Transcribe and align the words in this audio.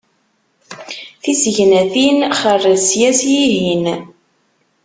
Tisegnatin 1.21 2.17
xarez 2.39 2.83
sya 2.91 3.11
s 3.19 3.21
yihin. 3.31 3.85